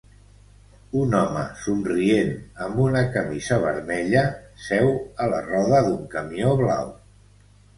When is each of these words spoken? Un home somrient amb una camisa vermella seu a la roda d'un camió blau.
Un 1.01 1.11
home 1.17 1.41
somrient 1.65 2.31
amb 2.67 2.81
una 2.85 3.03
camisa 3.17 3.59
vermella 3.67 4.25
seu 4.69 4.91
a 5.27 5.29
la 5.35 5.43
roda 5.51 5.83
d'un 5.91 6.01
camió 6.17 6.57
blau. 6.65 6.91